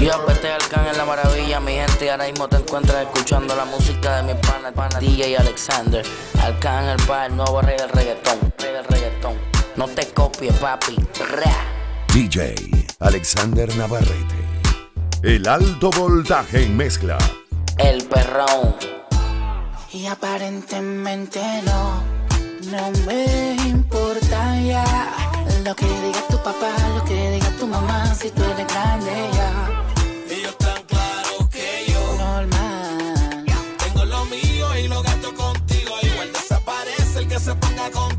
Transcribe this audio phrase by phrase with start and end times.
[0.00, 2.10] Yo vete al can en la maravilla, mi gente.
[2.10, 6.04] Ahora mismo te encuentras escuchando la música de mi pana, pana DJ Alexander.
[6.42, 8.52] Alcan el pa, el nuevo rey del reggaetón.
[8.58, 9.38] Rey del reggaetón.
[9.76, 10.96] No te copies, papi.
[12.12, 12.54] DJ
[13.00, 14.34] Alexander Navarrete.
[15.22, 17.18] El alto voltaje en mezcla.
[17.78, 18.76] El perrón.
[19.92, 22.02] Y aparentemente no,
[22.70, 24.84] no me importa ya
[25.64, 29.83] lo que diga tu papá, lo que diga tu mamá, si tú eres grande ya.
[37.44, 38.13] Se ponga contigo,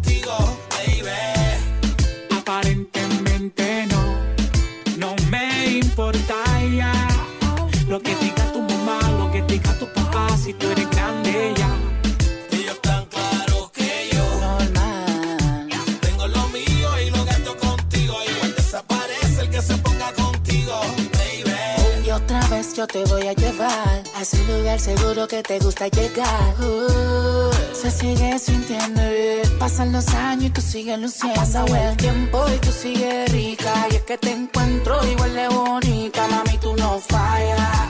[22.76, 26.56] yo te voy a llevar a ese lugar seguro que te gusta llegar.
[26.59, 29.58] Uh, se sigue sintiendo bien.
[29.58, 31.40] Pasan los años y tú sigues luciendo.
[31.40, 33.88] Pasa el tiempo y tú sigues rica.
[33.92, 36.28] Y es que te encuentro igual de bonita.
[36.28, 37.88] Mami, tú no fallas.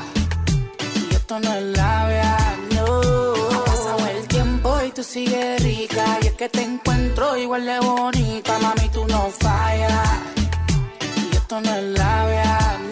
[1.09, 2.37] Y esto no es labia,
[2.75, 2.85] no.
[3.55, 6.19] Ha pasado el tiempo y tú sigues rica.
[6.21, 8.59] Y es que te encuentro igual de bonita.
[8.59, 10.09] Mami, tú no fallas.
[11.31, 12.84] Y esto no es labia, no.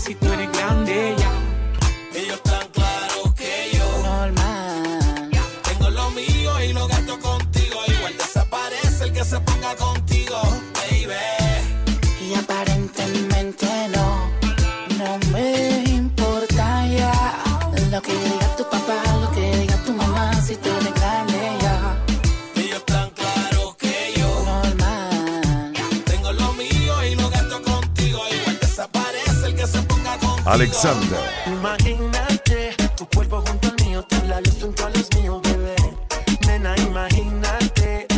[0.00, 1.39] Si tú eres grande ya.
[30.50, 31.20] Alexander.
[31.46, 35.76] Imagínate tu cuerpo junto al mío, tus labios junto a los míos, bebé.
[36.44, 38.08] Nena, imagínate,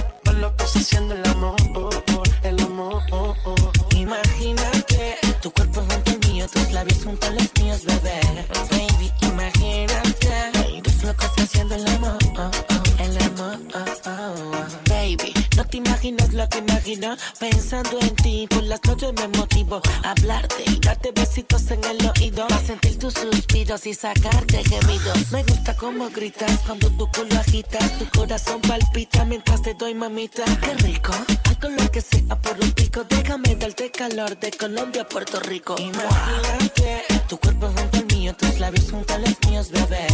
[0.40, 3.02] locos haciendo el amor, oh, oh, el amor.
[3.10, 3.54] oh, oh.
[3.94, 8.20] Imagínate tu cuerpo junto al mío, tus labios junto a los míos, bebé.
[8.70, 12.18] Baby, imagínate dos locos haciendo el amor,
[12.98, 13.58] el amor.
[14.88, 18.46] Baby, no te imaginas lo que imagino pensando en ti.
[18.48, 19.24] Por las noches me
[23.82, 25.32] suspiros y sacarte gemidos.
[25.32, 27.98] Me gusta cómo gritas cuando tu culo agitas.
[27.98, 30.44] Tu corazón palpita mientras te doy mamita.
[30.60, 33.04] Qué rico, hago lo que sea por un pico.
[33.08, 35.74] Déjame darte calor de Colombia a Puerto Rico.
[35.78, 40.06] Imagínate tu cuerpo junto al mío, tus labios junto a los míos, bebé.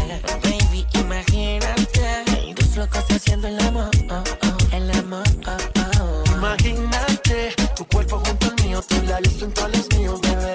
[0.42, 5.24] Baby, imagínate dos locos haciendo el amor, oh, oh, el amor.
[5.46, 6.24] oh, oh.
[6.36, 10.54] Imagínate tu cuerpo junto al mío, tus labios junto a los míos, bebé.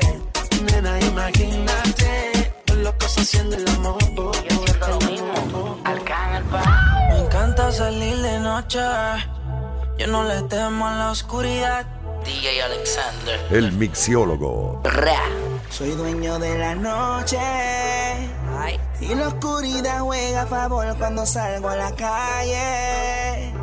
[0.72, 2.32] Nena, imagínate,
[2.83, 3.97] locos haciendo el amor.
[4.17, 5.03] oh, oh, el amor,
[5.55, 7.09] oh, oh.
[7.09, 8.79] Me encanta salir de noche.
[9.97, 11.85] Yo no le temo a la oscuridad.
[12.25, 13.39] DJ Alexander.
[13.51, 14.81] El mixiólogo.
[14.83, 15.22] Ra.
[15.69, 17.39] Soy dueño de la noche.
[19.01, 23.53] Y la oscuridad juega a favor cuando salgo a la calle.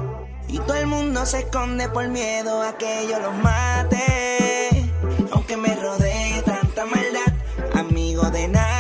[0.49, 4.91] Y todo el mundo se esconde por miedo a que yo los mate.
[5.33, 7.33] Aunque me rodee tanta maldad,
[7.75, 8.80] amigo de nadie.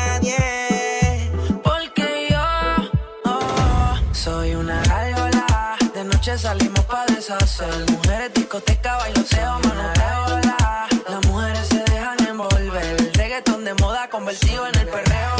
[6.38, 7.90] Salimos pa' deshacer.
[7.90, 10.40] Mujeres, discoteca, bailoteo, manoteo.
[10.44, 10.88] la.
[11.08, 13.12] Las mujeres se dejan envolver.
[13.14, 15.39] Reggaetón de moda convertido en el perreo.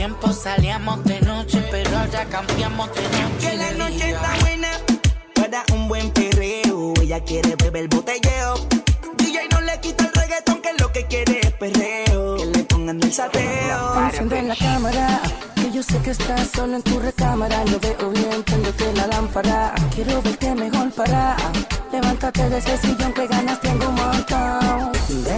[0.00, 4.16] Tiempos salíamos de noche, pero ahora cambiamos de noche Que la noche día.
[4.16, 4.68] está buena
[5.34, 6.94] para un buen perreo.
[7.02, 8.54] Ella quiere beber botelleo.
[9.18, 12.36] DJ no le quita el reggaetón, que lo que quiere es perreo.
[12.38, 14.04] Que le pongan el sateo.
[14.06, 15.20] Enciende la cámara,
[15.72, 17.64] yo sé que estás solo en tu recámara.
[17.64, 19.74] Lo veo bien, préndete la lámpara.
[19.94, 21.36] Quiero verte mejor para.
[21.92, 24.92] Levántate de ese sillón que ganas tengo un montón.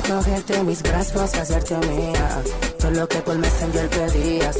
[0.09, 2.43] cogerte mis brazos hacerte mía.
[2.79, 4.59] Todo lo que por Messenger pedías.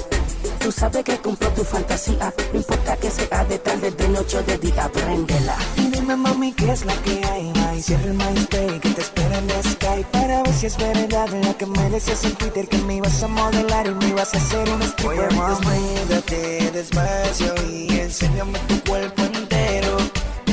[0.61, 2.33] Tú sabes que cumplo tu fantasía.
[2.53, 5.57] No importa que sea de tarde, de noche o de día, préndela.
[6.03, 9.49] Dime mami qué es la que hay Y cierra el MySpace que te espera en
[9.63, 13.23] Skype Para ver si es verdad lo que me decías en Twitter Que me ibas
[13.23, 15.29] a modelar y me ibas a hacer un stripper.
[15.29, 19.32] Oye mami, despacio y enséñame tu cuerpo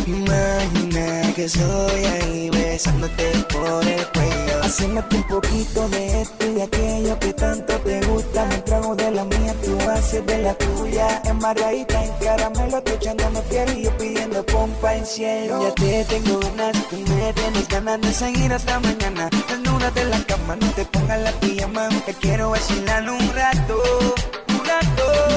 [0.09, 4.63] Imagina que soy ahí besándote por el cuello.
[4.63, 8.45] Hacémate un poquito de esto y aquello que tanto te gusta.
[8.45, 11.21] Me trago de la mía, tú haces de la tuya.
[11.25, 15.61] En Margarita, en caramelo, tú echándome piel y yo pidiendo pompa en cielo.
[15.61, 19.29] Ya te tengo ganas, tú me tienes ganas de seguir hasta mañana.
[19.47, 21.89] Desnúdate en la cama, no te pongas la pijama.
[22.05, 23.75] Te quiero vacilar un rato,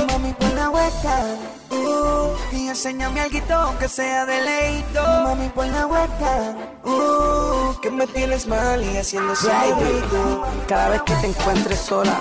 [0.08, 1.24] Mami, pon la hueca.
[1.70, 5.02] Uh, y enséñame algo aunque sea de leito.
[5.24, 6.56] Mami, pon la hueca.
[6.84, 10.46] Uh, que me tienes mal y haciendo rico.
[10.68, 12.20] Cada vez que te encuentres sola,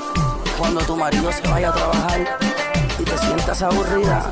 [0.58, 2.40] cuando tu marido se vaya a trabajar
[3.00, 4.30] y te sientas aburrida,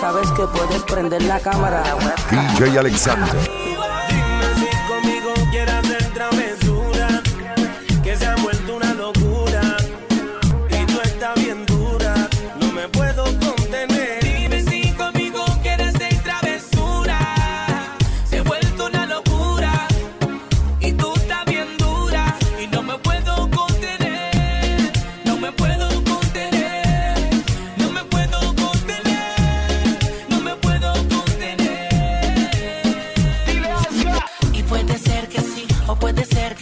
[0.00, 1.82] sabes que puedes prender la cámara.
[2.30, 3.61] DJ Alexander.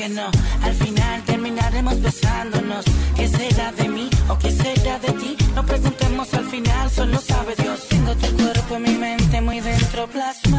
[0.01, 0.31] Que no.
[0.63, 2.85] Al final terminaremos besándonos.
[3.17, 5.37] ¿Qué será de mí o qué será de ti?
[5.55, 7.87] No preguntemos al final, solo sabe Dios.
[7.89, 10.50] Tengo tu cuerpo en mi mente muy dentro plasmado.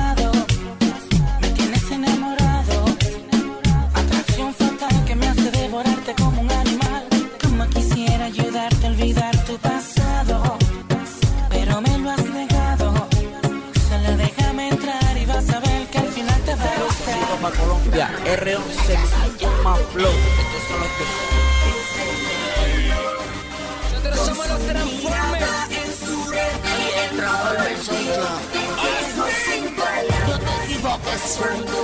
[23.94, 26.01] Nosotros somos los Transformers.
[26.63, 28.12] Y el Transformer soy yo.
[30.27, 31.81] No te equivoques, soy tu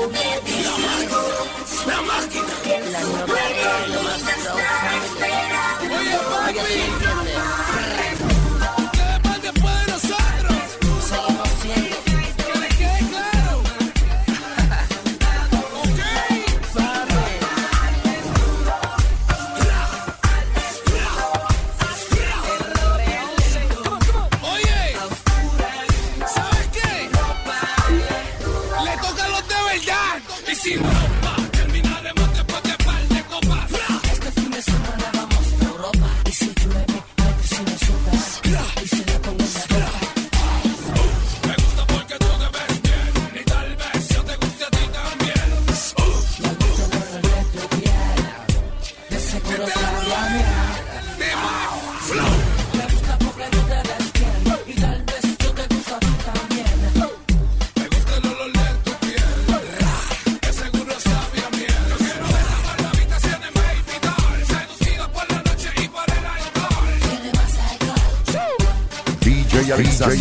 [1.88, 2.44] La máquina.
[2.92, 3.02] La
[3.88, 4.58] lo más flow.
[6.48, 8.27] Oye, ¿sí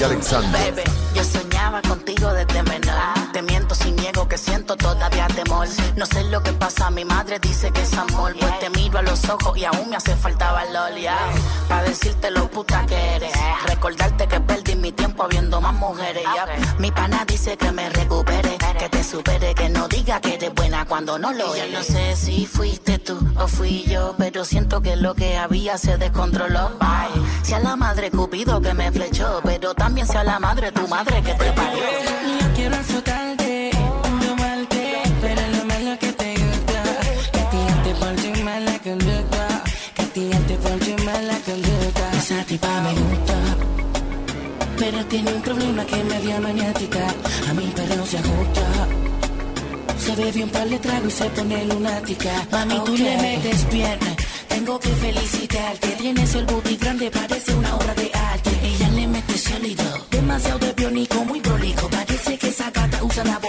[0.02, 0.86] Alexander.
[1.82, 3.32] Contigo desde menor.
[3.32, 5.68] Te miento sin niego que siento todavía temor.
[5.96, 8.34] No sé lo que pasa, mi madre dice que es amor.
[8.38, 11.18] Pues te miro a los ojos y aún me hace falta valor, ya.
[11.68, 13.32] Para decirte lo puta que eres.
[13.66, 16.46] Recordarte que perdí mi tiempo viendo más mujeres, ya.
[16.78, 20.86] Mi pana dice que me recupere, que te supere, que no diga que eres buena
[20.86, 21.72] cuando no lo eres.
[21.72, 25.76] Yo no sé si fuiste tú o fui yo, pero siento que lo que había
[25.76, 26.70] se descontroló.
[27.42, 31.22] Si a la madre Cupido que me flechó, pero también sea la madre tu madre
[31.22, 31.65] que te parió.
[32.40, 33.70] Yo quiero azotarte,
[34.26, 36.82] tomarte, pero lo malo que te gusta,
[37.32, 39.62] que a ti te ponche mala conducta,
[39.94, 42.12] que a ti te ponche mala conducta.
[42.18, 43.34] Esa tipa me gusta.
[44.78, 47.06] Pero tiene un problema que es media maniática.
[47.48, 48.62] A mí pero no se ajusta.
[49.98, 52.30] Se bebe un par de tragos y se pone lunática.
[52.52, 53.98] Mami, tú le metes bien.
[54.48, 55.88] Tengo que felicitarte.
[55.98, 58.50] Tienes el booty grande, parece una obra de arte.
[58.62, 59.84] Ella le mete sólido.
[60.10, 60.72] Demasiado de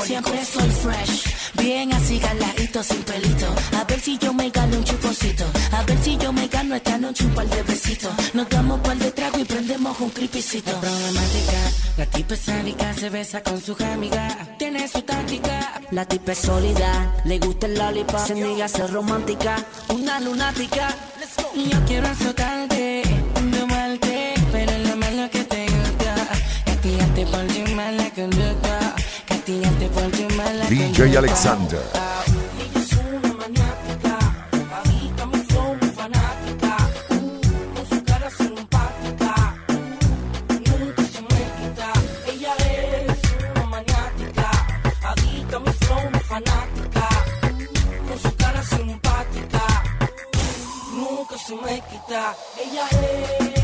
[0.07, 1.23] Siempre estoy fresh.
[1.61, 3.47] Bien así, gala y pelito sin pelito.
[3.77, 5.43] A ver si yo me gano un chuponcito.
[5.71, 8.13] A ver si yo me gano esta noche un par de besitos.
[8.33, 10.71] Nos damos par de trago y prendemos un cripicito.
[10.71, 11.59] Es problemática,
[11.97, 14.55] la tipa es sádica, se besa con su amiga.
[14.57, 15.81] Tiene su táctica.
[15.91, 18.25] La tipa es sólida, le gusta el lollipop.
[18.27, 19.57] Se niega a ser romántica,
[19.89, 20.95] una lunática.
[21.53, 23.03] Yo quiero azotarte,
[23.51, 26.15] domarte, pero es lo malo que te gusta.
[26.65, 28.95] Castigarte por tu mala conducta.
[29.27, 29.76] Castigarte
[30.37, 31.17] DJ.
[31.17, 32.07] Alexander.
[52.57, 53.56] Ella es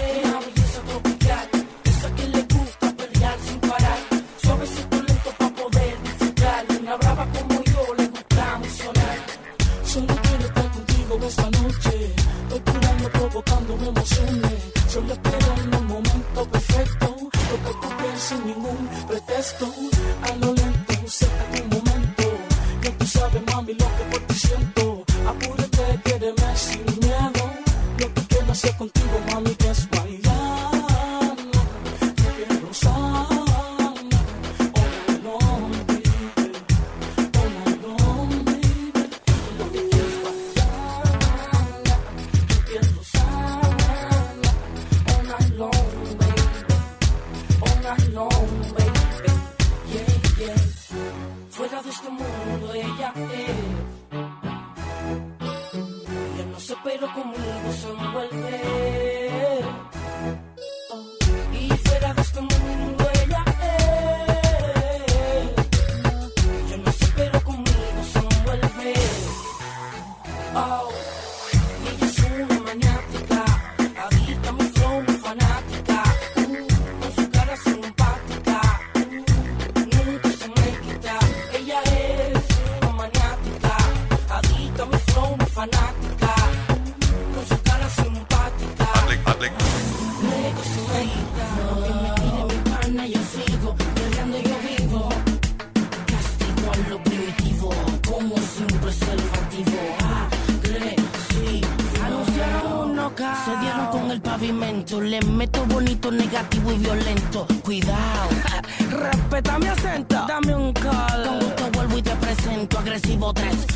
[11.34, 12.13] esta noche,
[12.50, 14.60] torturando, provocando emociones.
[14.88, 15.13] Solo
[15.63, 17.08] en un momento perfecto,
[17.50, 19.66] porque tú ves sin ningún pretexto.
[20.22, 20.83] A lo lento,
[56.82, 58.73] Pero conmigo se envuelve.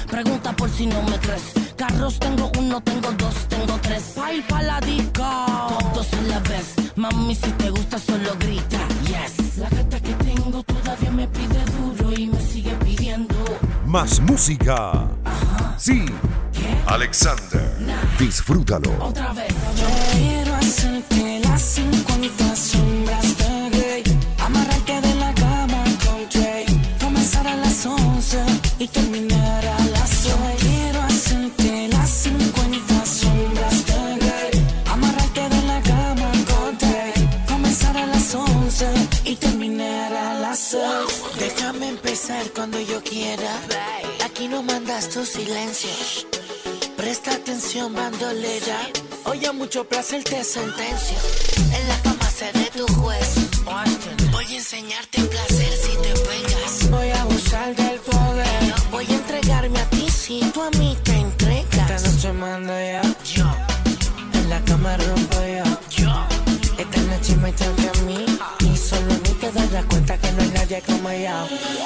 [0.09, 1.53] Pregunta por si no me crees.
[1.75, 4.15] Carros tengo uno, tengo dos, tengo tres.
[4.21, 5.23] Ay, la disco.
[5.93, 6.75] Todos a la vez.
[6.95, 8.79] Mami, si te gusta, solo grita.
[9.05, 9.57] Yes.
[9.57, 13.35] La gata que tengo todavía me pide duro y me sigue pidiendo.
[13.85, 15.07] Más música.
[15.77, 16.05] Sí.
[16.87, 17.77] Alexander.
[18.17, 18.91] Disfrútalo.
[18.99, 19.53] Otra vez.
[20.13, 22.46] Quiero hacerte las 50
[49.25, 51.17] Hoy a mucho placer te sentencio.
[51.71, 53.35] En la cama seré tu juez.
[54.31, 56.89] Voy a enseñarte placer si te pegas.
[56.89, 58.73] Voy a abusar del poder.
[58.89, 61.91] Voy a entregarme a ti si tú a mí te entregas.
[61.91, 63.01] Esta noche mando yo.
[63.35, 63.45] Yo.
[64.33, 66.03] En la cama rompo yo.
[66.03, 66.27] Yo.
[66.79, 68.25] Esta noche me toca a mí.
[68.61, 71.11] Y solo a mí te darás cuenta que no hay nadie como.
[71.11, 71.76] Yo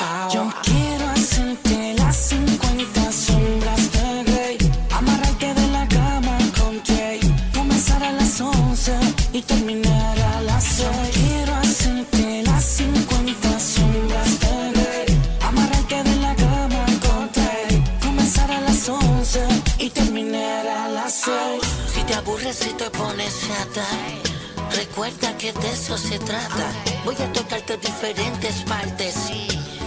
[25.42, 26.72] que de eso se trata.
[27.04, 29.16] Voy a tocarte diferentes partes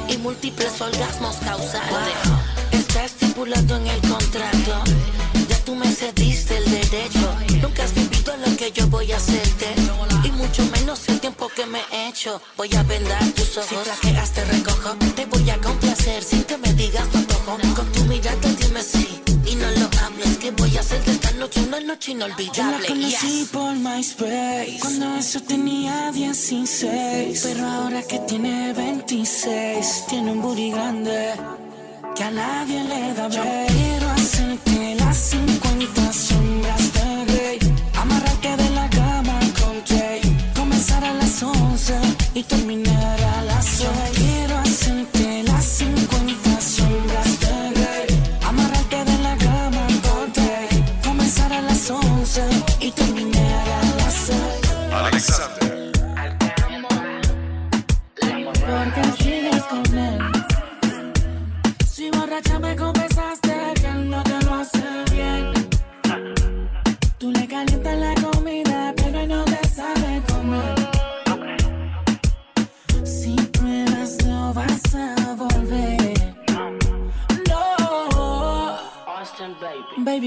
[0.08, 2.12] y múltiples orgasmos causarte.
[2.72, 4.82] Está estipulado en el contrato.
[5.48, 7.36] Ya tú me cediste el derecho.
[7.62, 9.66] Nunca has vivido lo que yo voy a hacerte.
[10.24, 12.42] Y mucho menos el tiempo que me he hecho.
[12.56, 13.68] Voy a vendar tus ojos.
[13.68, 14.96] Si flaqueas te recojo.
[15.14, 17.58] Te voy a complacer sin que me digas tu antojo.
[17.76, 19.13] Con tu mirada dime sí.
[21.84, 22.52] Noche inolvidable.
[22.54, 23.48] Yo la conocí Yes.
[23.48, 31.32] por MySpace Cuando eso tenía 16 Pero ahora que tiene 26 Tiene un booty grande
[32.14, 33.66] que a nadie le da ver.
[33.66, 37.58] Quiero hacerte las 50 sombras de Grey,
[37.96, 40.20] amarrarte de la cama con Jay,
[40.54, 41.94] comenzar a las 11
[42.34, 44.33] y terminar a las 6.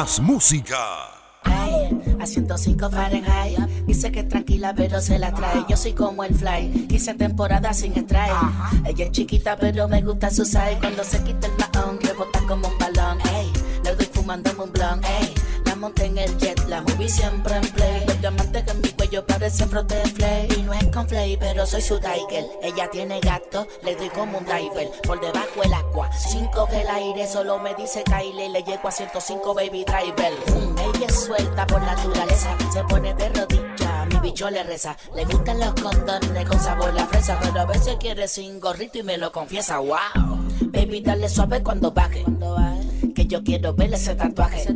[0.00, 0.78] Más música.
[1.44, 3.58] Hey, a 105 Fahrenheit.
[3.84, 5.66] Dice que es tranquila, pero se la trae.
[5.68, 6.86] Yo soy como el fly.
[6.88, 8.32] Hice temporada sin extraer.
[8.86, 10.78] Ella es chiquita, pero me gusta su size.
[10.80, 13.18] Cuando se quita el mahón, rebota como un balón.
[13.34, 13.52] Ey,
[13.84, 15.04] le doy fumando un blon.
[15.04, 15.34] Ey,
[15.66, 18.02] la monté en el jet, la movie siempre en play.
[18.06, 20.48] Los diamantes que en mi cuello parecen frote de flay.
[20.56, 22.46] Y no es con flay, pero soy su tiger.
[22.62, 24.90] Ella tiene gato, le doy como un diver.
[25.06, 28.48] Por debajo el agua, cinco que el aire solo me dice Kylie.
[28.48, 30.32] Le llego a 105 baby driver.
[30.46, 34.06] Mm, ella es suelta por naturaleza, se pone de rodilla.
[34.06, 37.96] Mi bicho le reza, le gustan los condones con sabor a fresa, pero a veces
[37.98, 39.78] quiere sin gorrito y me lo confiesa.
[39.78, 42.24] Wow, baby, dale suave cuando baje.
[43.14, 44.66] Que yo quiero ver ese tatuaje.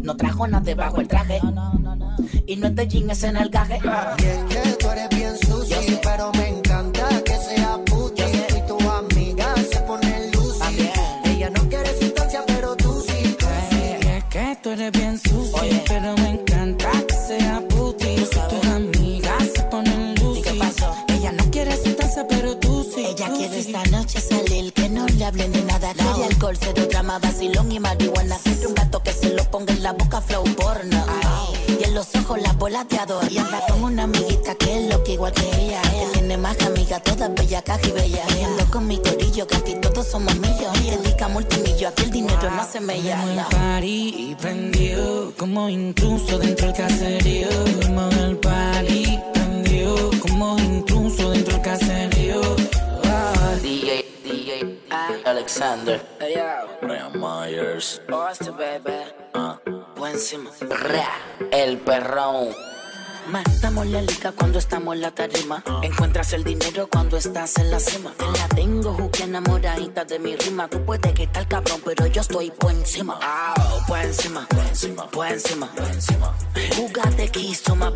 [0.00, 1.40] No trajo nada debajo el traje.
[1.42, 2.01] Y no
[2.46, 3.78] es de jean, es en el gaje.
[4.18, 8.24] Y es que tú eres bien sucio, pero me encanta que sea puta.
[8.28, 10.90] Y tu amiga se pone lucy.
[11.24, 13.36] Ella no quiere sustancia, pero tú sí.
[14.02, 18.16] Y es que tú eres bien sucio, pero me encanta que sea puti.
[18.50, 20.60] Tus amigas se ponen lucy.
[21.08, 23.04] Ella no quiere sentarse, pero tú sí.
[23.06, 23.72] Ella tú quiere sí.
[23.72, 25.92] esta noche salir, que no le hablen de nada.
[25.94, 28.36] Quiere alcohol, cero drama, vacilón y marihuana.
[28.42, 31.04] Quiere un gato que se lo ponga en la boca, flow porno.
[31.61, 31.61] Y
[31.92, 33.30] en los ojos las bolas de adorno.
[33.30, 35.82] Y anda con una amiguita que es lo que igual que ella.
[35.82, 38.36] Que tiene más amigas, todas bellas, caja y bellas.
[38.36, 40.72] Y ando con mi corillo, que aquí todos somos millos.
[40.84, 43.48] Y dedica multimillo, aquí el dinero no se me Como el llama.
[43.50, 47.48] party prendió, como intruso dentro del caserío.
[47.82, 52.40] Como el party prendió, como intruso dentro del caserío.
[53.04, 53.54] Ah.
[53.62, 54.80] DJ, DJ,
[55.24, 56.00] Alexander.
[56.80, 58.00] Brian Myers.
[58.08, 59.21] Austin, baby.
[59.96, 60.50] Buen encima.
[61.50, 62.48] El perrón.
[63.28, 65.62] Matamos la liga cuando estamos en la tarima.
[65.82, 68.12] Encuentras el dinero cuando estás en la cima.
[68.18, 70.68] Te la tengo, juque enamoradita de mi rima.
[70.68, 73.18] Tú puedes que tal cabrón, pero yo estoy por encima.
[73.22, 73.54] Ah,
[73.86, 76.34] por encima, por encima, por encima, por encima.
[76.76, 77.92] Jugate quiso más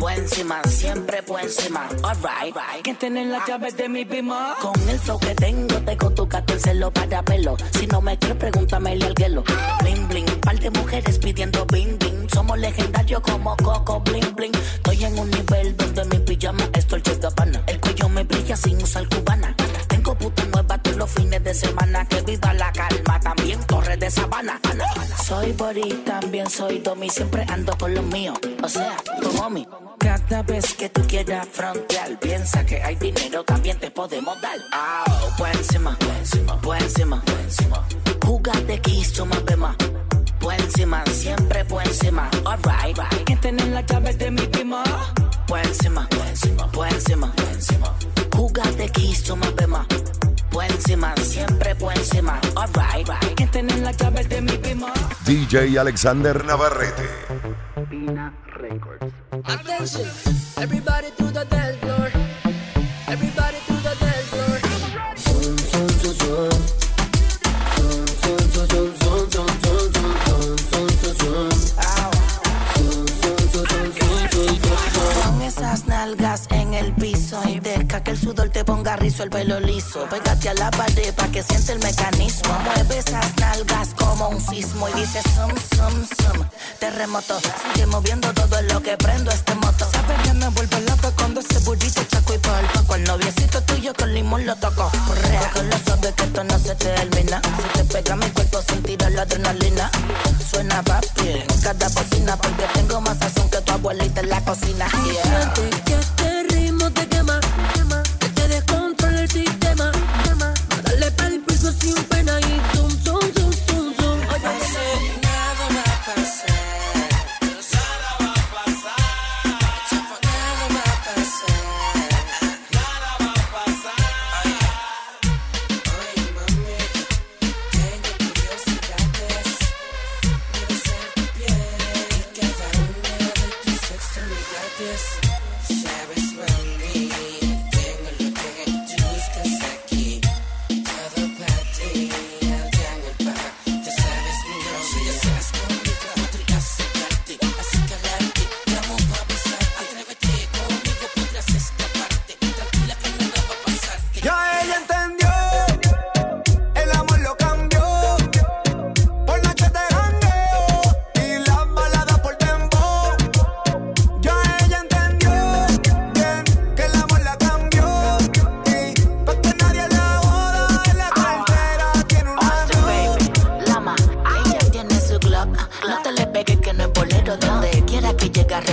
[0.00, 1.86] Por encima, siempre por encima.
[2.02, 4.56] Alright, ¿Quién tiene la llave de mi bima?
[4.62, 7.54] con el flow que tengo, tengo tu gato el celo para pelo.
[7.72, 9.44] Si no me quieres, pregúntamele al guelo.
[9.82, 12.28] Bling, bling, par de mujeres pidiendo bing, bing.
[12.32, 14.52] Somos legendarios como Coco, bling, bling.
[14.54, 17.62] Estoy en un nivel donde mi pijama es Dolce Gabbana.
[17.66, 19.54] El cuello me brilla sin usar cubana.
[20.10, 22.04] Tengo puta nueva todos los fines de semana.
[22.04, 24.60] Que viva la calma, también torre de sabana.
[25.24, 27.08] Soy Bori, también soy Domi.
[27.08, 28.36] Siempre ando con los míos.
[28.60, 29.68] O sea, tu homie.
[30.00, 34.58] Cada vez que tú quieras frontear, piensa que hay dinero, también te podemos dar.
[34.72, 35.04] Ah,
[35.38, 37.22] por encima, por encima, por encima.
[38.24, 39.76] Jugate quiso más bema.
[40.40, 42.30] Por encima, siempre por encima.
[42.44, 43.24] Alright, right.
[43.24, 44.82] ¿Quién tiene la llave de mi bima?
[45.46, 47.94] Por encima, por encima, por encima, por encima.
[48.34, 49.86] Jugate quiso más bema.
[50.50, 52.40] Por encima, siempre por encima.
[52.56, 53.34] Alright, right.
[53.36, 54.92] ¿Quién tiene la llave de mi bima?
[55.24, 57.08] DJ Alexander Navarrete.
[59.44, 60.06] Attention,
[60.56, 61.09] everybody
[78.10, 80.04] el sudor te ponga rizo, el pelo liso.
[80.10, 82.52] Pégate a la pared pa' que siente el mecanismo.
[82.64, 86.44] Mueve esas nalgas como un sismo y dice sum, sum, sum.
[86.80, 89.86] Terremoto, sigue moviendo todo lo que prendo este moto.
[89.92, 92.82] Sabes que me vuelve loco cuando ese burrito chaco y palpa.
[92.82, 94.90] Con el noviecito tuyo con limón lo toco.
[95.06, 97.40] Correa, que lo sabes que esto no se termina.
[97.62, 99.88] Si te pega mi cuerpo, sentirá la adrenalina.
[100.50, 104.88] Suena papi en cada bocina porque tengo más sazón que tu abuelita en la cocina.
[105.04, 105.52] Yeah.
[105.84, 107.06] Que este ritmo te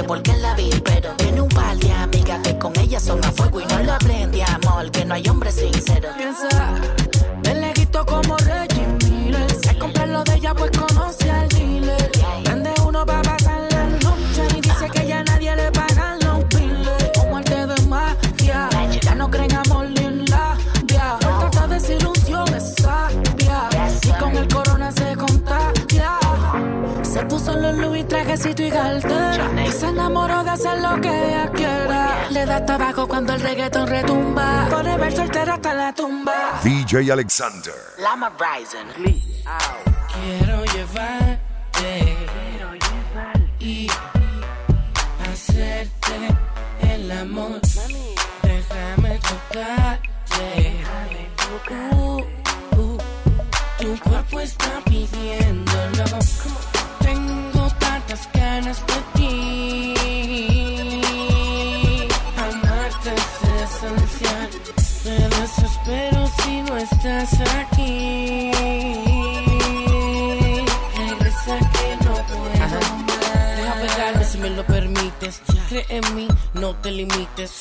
[0.07, 2.99] que llegue a revolver la vi, pero tiene un par de amigas que con ella
[2.99, 4.89] son a fuego y no lo aprendí, amor.
[4.91, 6.09] Que no hay hombre sincero.
[6.17, 6.47] Piensa,
[7.43, 9.51] me le quito como Reggie Miller.
[9.51, 12.11] Se compra lo de ella, pues conoce al dealer.
[12.45, 17.11] Vende uno para pasar la noche y dice que ya nadie le paga los biles.
[17.17, 18.69] Como arte de magia,
[19.01, 21.17] ya no creen amor ni en la via.
[21.19, 23.69] Tanta desilusión es sabia.
[24.03, 26.19] Y con el corona se contagia.
[27.03, 29.26] Se puso los Louis, trajecito y cartera.
[29.87, 32.27] Se enamoró de hacer lo que ella quiera.
[32.29, 34.67] Le da tabaco cuando el reggaeton retumba.
[34.69, 36.59] Forever soltera hasta la tumba.
[36.61, 37.73] DJ Alexander.
[37.97, 39.13] Lama Rising.
[40.13, 42.17] Quiero llevarte
[43.61, 43.87] y
[45.31, 46.35] hacerte
[46.81, 47.61] el amor.
[48.43, 50.83] Déjame tocarte.
[51.93, 52.21] Uh,
[52.77, 52.97] uh,
[53.79, 54.81] tu cuerpo está
[67.23, 68.51] estás aquí.
[71.09, 73.57] Regresa que no puedo más.
[73.57, 75.41] Deja pegarme si me lo permites.
[75.69, 77.51] Cree en mí, no te limites.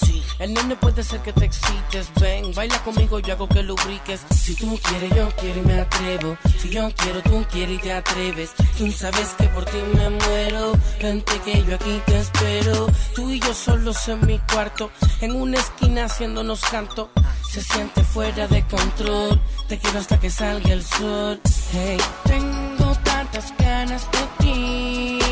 [0.46, 2.08] El nene puede ser que te excites.
[2.20, 4.20] Ven, baila conmigo, yo hago que lubriques.
[4.32, 6.38] Si tú quieres, yo quiero y me atrevo.
[6.60, 8.52] Si yo quiero, tú quieres y te atreves.
[8.78, 10.72] Tú sabes que por ti me muero.
[11.02, 12.86] Vente que yo aquí te espero.
[13.16, 14.92] Tú y yo solos en mi cuarto.
[15.20, 17.10] En una esquina haciéndonos canto.
[17.50, 19.40] Se siente fuera de control.
[19.66, 21.40] Te quiero hasta que salga el sol.
[21.72, 25.25] Hey, tengo tantas ganas de ti.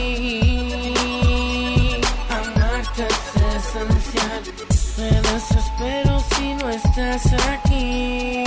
[6.75, 8.45] Estás aquí.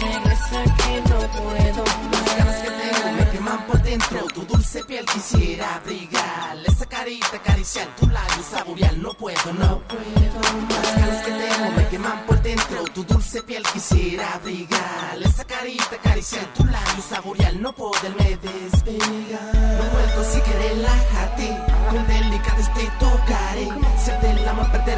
[0.00, 3.30] Regresa que no puedo Las ganas que tengo me más.
[3.30, 4.18] queman por dentro.
[4.34, 6.56] Tu dulce piel quisiera abrigar.
[6.66, 8.96] Esa carita acariciar, tu labio saborear.
[8.98, 10.82] No puedo, no puedo más.
[10.82, 12.84] Las ganas que tengo me queman por dentro.
[12.94, 15.18] Tu dulce piel quisiera abrigar.
[15.24, 17.54] Esa carita acariciar, tu labio saborear.
[17.56, 19.35] No poderme despegar.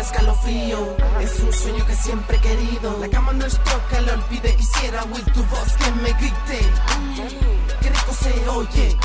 [0.09, 0.97] Escalofrío.
[1.21, 2.97] Es un sueño que siempre he querido.
[3.01, 4.55] La cama nuestro calor pide.
[4.57, 6.61] Quisiera oír tu voz que me grite.
[7.81, 8.97] Qué rico se oye.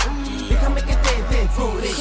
[0.49, 1.91] Déjame que te devore.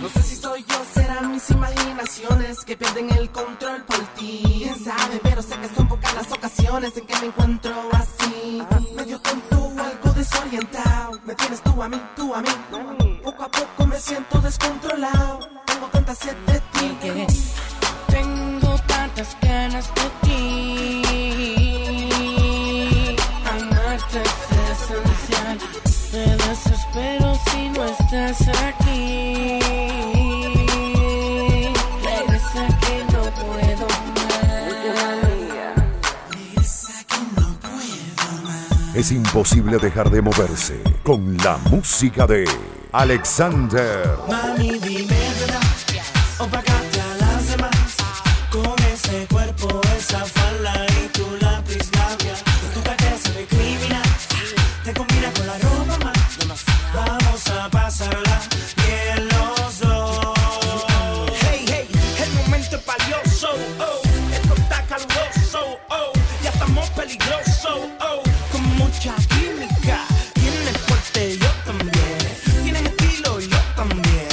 [0.00, 4.42] No sé si soy yo, serán mis imaginaciones que pierden el control por ti.
[4.44, 8.62] Quién sabe, pero sé que son pocas las ocasiones en que me encuentro así.
[8.94, 11.20] Medio tonto, algo desorientado.
[11.24, 13.20] Me tienes tú a mí, tú a mí.
[13.24, 15.40] Poco a poco me siento descontrolado.
[15.66, 16.98] Tengo tanta sed de ti.
[17.00, 17.26] que
[18.14, 18.43] tengo
[19.14, 21.02] tantas ganas de ti.
[23.48, 24.34] Amarte es
[24.72, 25.58] esencial.
[26.12, 29.58] Me desespero si no estás aquí.
[32.02, 34.26] Regresa que no puedo más.
[38.94, 42.44] Es imposible dejar de moverse con la música de
[42.92, 44.18] Alexander.
[44.28, 44.73] Mami,
[73.94, 74.23] también.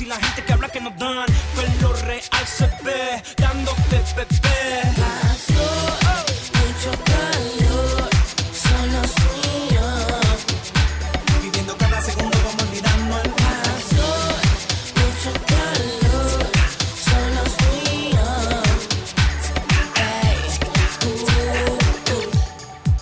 [0.00, 1.26] Si la gente que habla que nos dan.
[1.54, 4.82] Pues lo real se ve, dándote bebé.
[6.58, 8.08] Mucho calor,
[8.64, 10.38] son los míos.
[11.42, 14.40] Viviendo cada segundo como olvidando el Calor,
[15.00, 16.48] mucho calor,
[17.08, 17.52] son los
[17.92, 18.64] míos.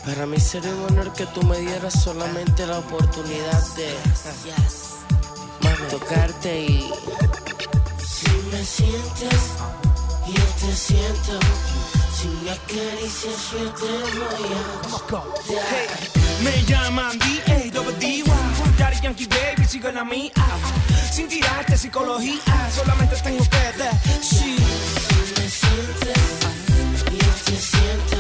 [0.05, 3.95] Para mí sería un honor que tú me dieras solamente la oportunidad de
[5.87, 6.91] tocarte y
[8.05, 9.41] Si me sientes,
[10.27, 11.38] yo te siento.
[12.14, 13.87] Si me acaricias, yo te
[14.19, 15.99] voy a dar.
[16.43, 17.71] Me llaman D.A.
[17.73, 18.25] Double D.Y.
[18.77, 20.33] Daddy Yankee Baby, sigo en la mía.
[21.12, 22.41] Sin tirarte psicología,
[22.75, 24.23] solamente tengo que decir.
[24.23, 26.19] Si me sientes,
[27.05, 28.17] yo te siento.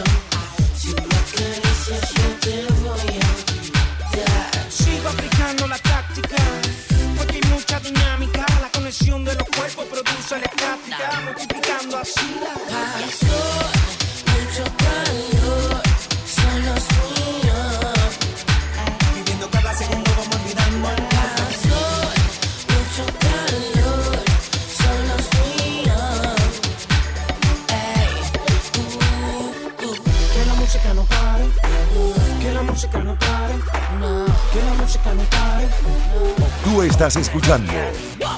[37.08, 37.72] Estás escuchando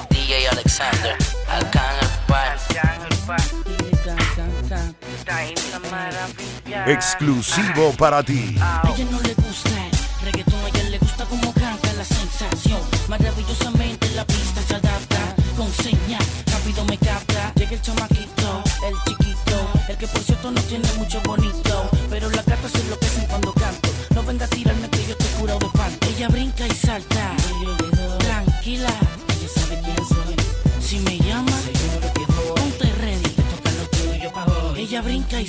[0.09, 1.17] DJ Alexander,
[6.87, 8.55] exclusivo para ti.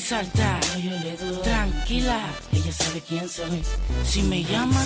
[0.02, 2.20] Ella brinca y salta, tranquila,
[2.52, 3.62] ella sabe quién soy.
[4.04, 4.82] Si me llama,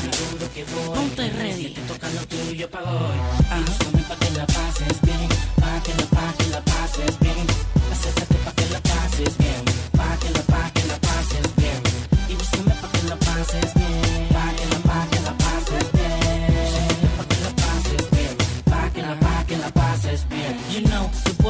[0.95, 3.19] ponte ready, te toca lo tuyo pa' hoy.
[3.51, 7.47] Ah, búscame pa' que la pases bien, pa' que la, pa' que la pases bien.
[7.93, 9.66] Acércate pa' que la pases bien,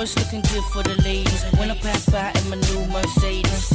[0.07, 1.43] boys looking good for the ladies.
[1.59, 3.69] When I pass by in new Mercedes.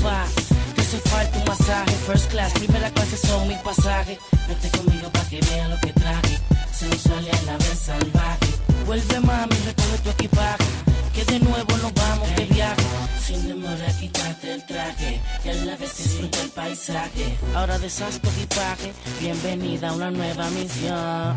[0.76, 4.17] Te hace falta un masaje, first class, primera clase son mi pasaje.
[4.48, 6.38] Vete conmigo pa' que vean lo que traje.
[6.74, 8.50] Sensual a la vez salvaje.
[8.86, 10.65] Vuelve mami, recoge tu equipaje.
[11.13, 12.84] Que de nuevo nos vamos de viaje.
[13.26, 15.22] Sin demora, quítate el traje.
[15.44, 17.38] Y a la vez disfruta el paisaje.
[17.56, 18.94] Ahora deshaz tu equipaje.
[19.20, 21.36] Bienvenida a una nueva misión.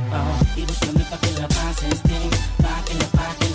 [0.56, 2.30] Y búscame pa' que la pases bien.
[2.62, 3.53] Pa' que la pases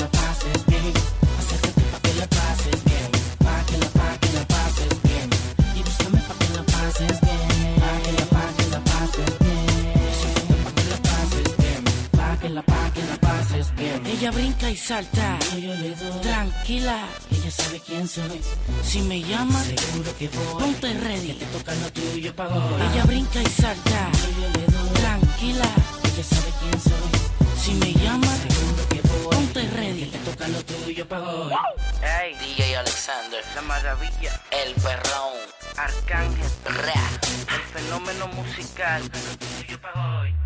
[14.19, 15.39] Ella brinca y salta.
[15.55, 16.19] Yo le doy.
[16.19, 18.41] Tranquila, ella sabe quién soy.
[18.83, 20.61] Si me llama, seguro que voy.
[20.61, 22.81] Ponte ready, que te toca lo tuyo pa' hoy.
[22.91, 24.11] Ella brinca y salta.
[24.11, 24.89] Yo le doy.
[24.89, 25.69] Tranquila,
[26.03, 27.61] ella sabe quién soy.
[27.63, 29.35] Si me llama, seguro que voy.
[29.37, 31.53] Ponte ready, que te toca lo tuyo pa' hoy.
[32.01, 35.31] Hey, DJ Alexander, La maravilla, el perrón,
[35.77, 37.09] Arcángel, Ra.
[37.55, 39.01] el fenómeno musical.
[39.09, 40.38] Tuyo pa' hoy.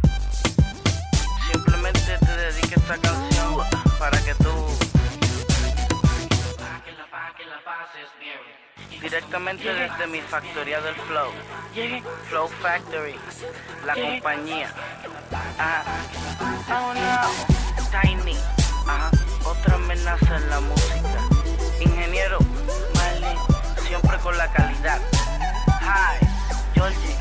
[1.73, 3.57] Simplemente te dedico esta canción
[3.97, 4.53] para que tú
[9.01, 11.31] directamente desde mi factoría del Flow,
[12.29, 13.15] Flow Factory,
[13.87, 14.71] la compañía.
[15.57, 15.83] Ajá.
[16.69, 18.37] Oh no, Tiny,
[19.43, 21.27] otra amenaza en la música.
[21.79, 22.37] Ingeniero,
[22.93, 23.35] Marley,
[23.87, 25.01] siempre con la calidad.
[25.81, 26.23] Hi,
[26.75, 27.17] Georgie.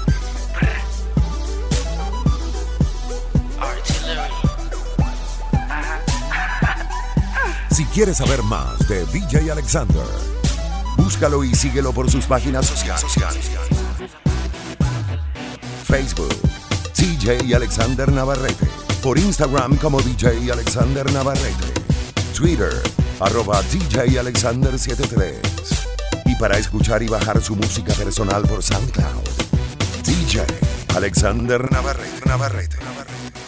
[7.75, 10.05] Si quieres saber más de DJ Alexander,
[10.95, 13.03] búscalo y síguelo por sus páginas sociales.
[15.83, 16.33] Facebook,
[16.97, 18.65] DJ Alexander Navarrete.
[19.03, 21.73] Por Instagram como DJ Alexander Navarrete.
[22.33, 22.81] Twitter,
[23.19, 25.41] arroba DJ Alexander 73.
[26.27, 29.27] Y para escuchar y bajar su música personal por SoundCloud,
[30.05, 30.45] DJ
[30.95, 32.25] Alexander Navarrete.
[32.25, 32.77] Navarrete.
[32.77, 33.44] Navarrete.